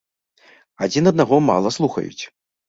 [0.85, 2.23] Адзін аднаго мала слухаюць.